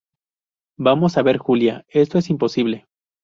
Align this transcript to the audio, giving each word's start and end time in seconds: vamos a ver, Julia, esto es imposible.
vamos 0.79 1.15
a 1.19 1.21
ver, 1.21 1.37
Julia, 1.37 1.85
esto 1.89 2.17
es 2.17 2.31
imposible. 2.31 2.87